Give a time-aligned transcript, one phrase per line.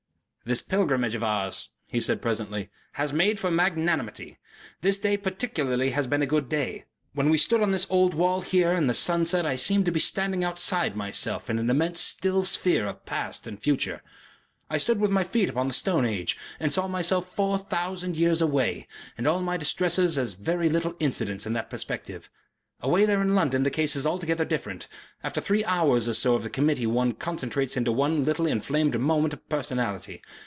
[0.43, 4.39] "This pilgrimage of ours," he said, presently, "has made for magnanimity.
[4.81, 6.85] This day particularly has been a good day.
[7.13, 9.99] When we stood on this old wall here in the sunset I seemed to be
[9.99, 14.01] standing outside myself in an immense still sphere of past and future.
[14.67, 18.41] I stood with my feet upon the Stone Age and saw myself four thousand years
[18.41, 18.87] away,
[19.19, 22.31] and all my distresses as very little incidents in that perspective.
[22.83, 24.87] Away there in London the case is altogether different;
[25.23, 29.33] after three hours or so of the Committee one concentrates into one little inflamed moment
[29.35, 30.19] of personality.